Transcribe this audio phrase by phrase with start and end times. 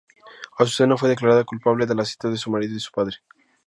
[0.57, 3.17] Azucena fue declarada culpable del asesinato de su marido y de su padre.